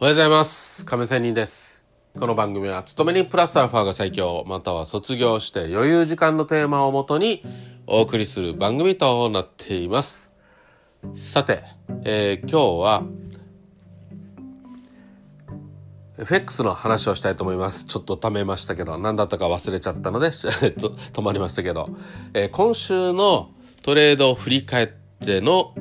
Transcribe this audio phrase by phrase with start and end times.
[0.00, 0.84] おはようございます。
[0.84, 1.82] 亀仙人です。
[2.16, 7.42] この番組は、勤めにプラスアルファが最強、または卒業して余裕時間のテーマをもとに
[7.84, 10.30] お送りする番組となっています。
[11.16, 11.64] さて、
[12.04, 13.02] えー今日は、
[16.18, 17.84] FX の話をしたいと思います。
[17.84, 20.28] ちょっと貯めましたけど、何だったか忘れちゃったので、
[20.78, 21.90] 止まりましたけど、
[22.34, 23.50] えー今週の
[23.82, 24.88] トレードを振り返っ
[25.26, 25.74] ての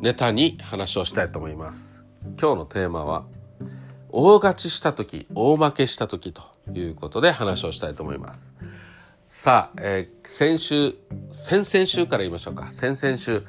[0.00, 1.97] ネタに話をしたいと思います。
[2.40, 3.24] 今日のテーマは、
[4.10, 6.42] 大勝ちした時、大負けした時と
[6.72, 8.54] いうことで話をしたいと思います。
[9.26, 10.94] さあ、えー先週、
[11.32, 12.68] 先々週から言いましょうか。
[12.70, 13.42] 先々週、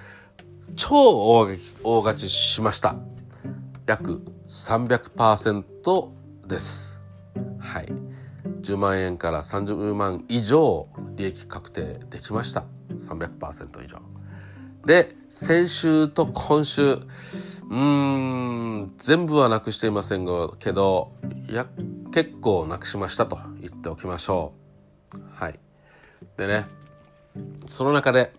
[0.76, 2.96] 超大大勝ちしました。
[3.86, 6.10] 約300%
[6.48, 7.00] です。
[7.60, 7.86] はい。
[8.62, 12.66] 10万円から30万以上利益確定できました。
[12.98, 14.19] 300%以上。
[14.86, 20.26] で、先週と今週、うーん、全部はなくしていません
[20.60, 21.12] けど、
[21.50, 21.68] いや、
[22.12, 24.54] 結構なくしましたと言っておきましょ
[25.14, 25.20] う。
[25.34, 25.60] はい。
[26.38, 26.66] でね、
[27.68, 28.34] その中で、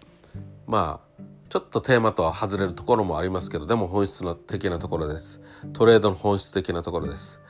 [0.67, 5.41] まあ、ちょっとテーマとは外れるところもありますけど、でも本質の的なところです。
[5.73, 7.41] トレードの本質的なところです。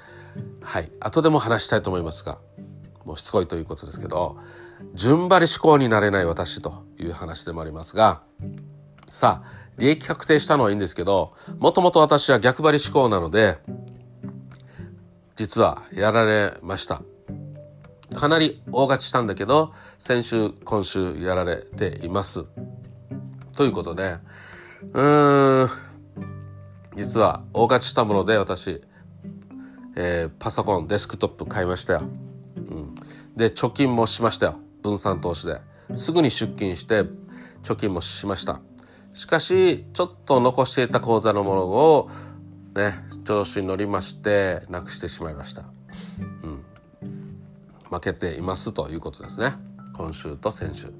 [0.62, 0.90] はい。
[1.00, 2.38] 後でも話したいと思いますが、
[3.04, 4.36] もうしつこいということですけど、
[4.94, 8.22] 順張り思考になれない私という話でもありますが、
[9.10, 13.58] さあ、利益確定したのはいいんですけど、もともと私は逆張り思考なので、
[15.34, 17.02] 実はやられました。
[18.14, 22.44] かなり大勝ちしたんだけど、先週、今週やられています。
[23.56, 24.18] ということで、
[24.92, 25.70] うーん、
[26.96, 28.80] 実は大勝ちしたもので私、
[29.96, 32.02] えーパソコン、デスクトップ買いましたよ。
[32.56, 32.94] うん、
[33.36, 34.60] で、貯金もしましたよ。
[34.82, 35.60] 分散投資で。
[35.96, 37.02] すぐに出金して、
[37.64, 38.60] 貯金もしました。
[39.12, 42.10] しかし、ちょっと残していた口座のものを、
[42.74, 42.94] ね、
[43.24, 45.64] 調子に乗りまして、なくしてしまいました。
[46.42, 46.64] うん。
[47.90, 49.52] 負けていますということですね。
[49.96, 50.92] 今週と先週。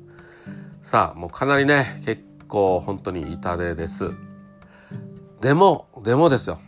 [0.83, 4.11] さあ、もうかなりね、結構本当に痛手です。
[5.41, 6.61] でも、でもですよ。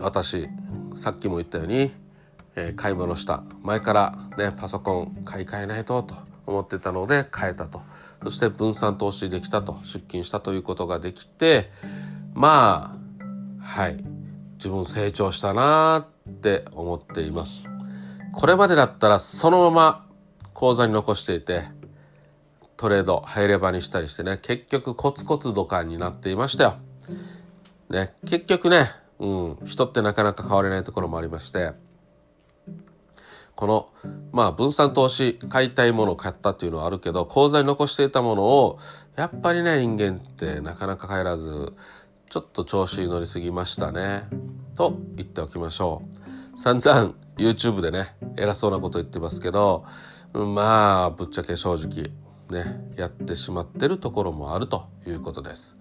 [0.00, 0.48] 私、
[0.94, 1.92] さっきも言ったように、
[2.56, 3.42] えー買い物した。
[3.62, 6.14] 前からね、パソコン買い替えないとと
[6.46, 7.82] 思ってたので買えたと。
[8.22, 11.70] そして分散投資できたと、出勤したということができて、
[12.34, 12.96] ま
[13.60, 13.96] あ、はい、
[14.54, 17.66] 自分成長したなーって思っています。
[18.32, 20.06] これまでだったらそのまま
[20.54, 21.62] 口座に残していて、
[22.76, 26.74] トレード入れ場にしたりしてね、結局コツコツドカンになっていましたよ。
[27.88, 31.72] ね、結局ね、うん、人ってなかなか変われないところもありまして、
[33.56, 33.90] この、
[34.32, 38.78] まあ、分散投資、買いたいものを買ったっていうのはあるけど、口座に残していたものを、
[39.16, 41.74] やっぱりね、人間ってなかなか帰らず、
[42.30, 44.22] ちょっと調子に乗りすぎましたね。
[44.76, 46.02] と言っておきましょ
[46.54, 46.58] う。
[46.58, 49.84] 散々 YouTube でね、偉そうなこと言ってますけど、
[50.32, 52.10] まあ、ぶっちゃけ正直、
[52.50, 55.76] ね、やってしまってるところもあるということです。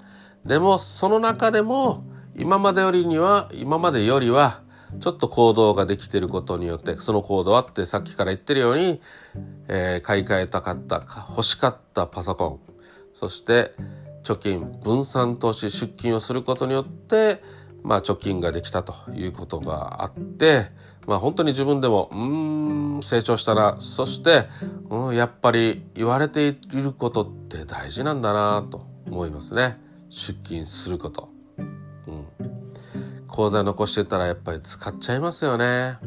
[0.45, 2.03] でも、その中でも、
[2.35, 4.61] 今までよりには、今までよりは、
[4.99, 9.01] ちょっと行動ができてることによって、その行動はってさっきから言ってるように、
[9.67, 12.59] えー買い替えたかった、欲しかったパソコン、
[13.13, 13.73] そして
[14.23, 17.41] 貯金、分散投資、出金をすることによって、
[17.83, 20.67] まあ貯金ができたということがあって、
[21.07, 23.79] まあ本当に自分でも、うん、成長したな。
[23.79, 24.45] そして、
[24.89, 29.79] うん、やっぱり言われていることって大事なんだなと思いますね。
[30.09, 31.28] 出金すること。
[33.39, 35.97] 口座残してたらやっぱり使っちゃいますよね。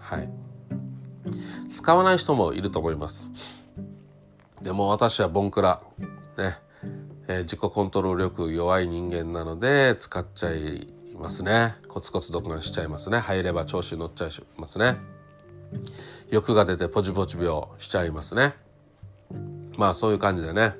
[0.00, 0.30] はい。
[1.68, 3.32] 使わない人もいると思います。
[4.62, 5.82] でも私はボンクラ、
[6.38, 6.58] ね、
[7.26, 10.86] えー自己コントロール力弱い人間なので使っちゃい
[11.18, 11.74] ますね。
[11.88, 13.18] コツコツ独断しちゃいますね。
[13.18, 14.96] 入れば調子に乗っちゃいますね。
[16.30, 18.54] 欲が出てポチポチ病しちゃいますね。
[19.76, 20.76] まあそういう感じでね。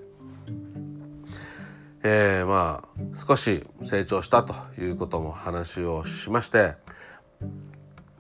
[2.03, 6.75] えー、まあ少し成長したということも話をしまして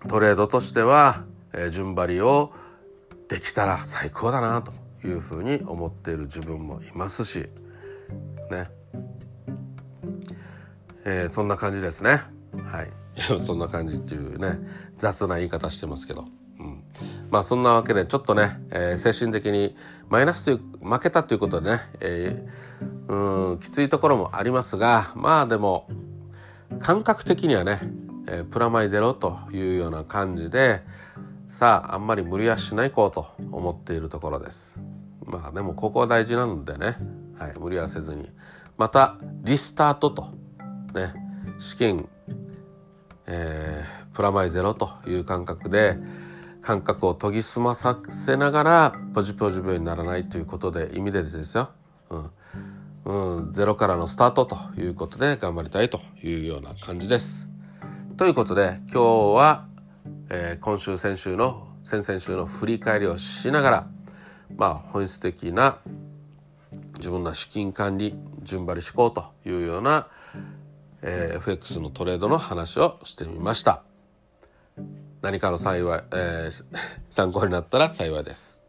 [0.09, 2.53] トレードとしては、えー順張りを
[3.29, 4.73] できたら最高だなと
[5.07, 7.49] いうふうに思っている自分もいますし
[8.51, 8.69] ね、
[11.05, 12.23] えーそんな感じですね。
[12.65, 12.91] はい。
[13.39, 14.59] そんな感じっていうね
[14.97, 16.27] 雑な言い方してますけど、
[16.59, 16.83] うん、
[17.31, 19.77] まあそんなわけでちょっとね、えー精神的に
[20.09, 25.89] マイナスという負けたということでね、えーうんきついところもありますがまあでも
[26.79, 27.81] 感覚的にはね、
[28.29, 30.83] えープラマイゼロというような感じで
[31.49, 34.81] さああんまり無理はしないこうと思っているところです。
[35.25, 36.97] まあでもここは大事なんでね、
[37.37, 38.31] はい、無理はせずに。
[38.77, 40.29] またリスタートと
[40.95, 41.13] ね
[41.59, 42.09] 資金、
[43.27, 45.99] えー、プラマイゼロという感覚で
[46.63, 51.71] 感覚を研ぎ澄まさせながらポジポジ病にならないということで意味でですよ、
[52.11, 52.31] うん。
[53.05, 57.49] うん、ゼロからのスタートということで頑張りたいというような感じです。
[58.17, 59.67] ということで今日は、
[60.29, 63.87] えー、今週先週の先々週の振り返りをしながら
[64.57, 65.79] まあ本質的な
[66.99, 70.09] 自分の資金管理順張り思考というような、
[71.03, 73.83] えー、FX のトレードの話をしてみました。
[75.23, 76.65] 何かの幸い、えー、
[77.11, 78.63] 参考になったら幸いです。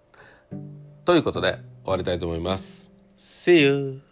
[1.06, 2.90] ということで終わりたいと思います。
[3.18, 4.11] See you!